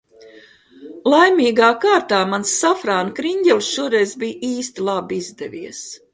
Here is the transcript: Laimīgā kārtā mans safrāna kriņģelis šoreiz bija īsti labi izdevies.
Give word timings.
Laimīgā 1.13 1.67
kārtā 1.83 2.21
mans 2.31 2.55
safrāna 2.63 3.15
kriņģelis 3.21 3.71
šoreiz 3.77 4.17
bija 4.25 4.51
īsti 4.51 4.89
labi 4.91 5.21
izdevies. 5.25 5.87